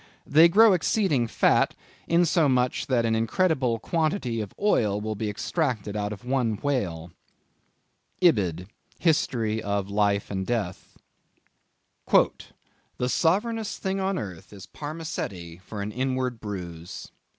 They 0.25 0.47
grow 0.49 0.73
exceeding 0.73 1.27
fat, 1.27 1.75
insomuch 2.07 2.87
that 2.87 3.05
an 3.05 3.13
incredible 3.13 3.77
quantity 3.77 4.41
of 4.41 4.51
oil 4.59 4.99
will 4.99 5.13
be 5.13 5.29
extracted 5.29 5.95
out 5.95 6.11
of 6.11 6.25
one 6.25 6.55
whale." 6.55 7.11
—Ibid. 8.19 8.67
"History 8.97 9.61
of 9.61 9.91
Life 9.91 10.31
and 10.31 10.43
Death." 10.47 10.97
"The 12.11 13.09
sovereignest 13.09 13.77
thing 13.77 13.99
on 13.99 14.17
earth 14.17 14.51
is 14.53 14.65
parmacetti 14.65 15.61
for 15.61 15.83
an 15.83 15.91
inward 15.91 16.39
bruise." 16.39 17.11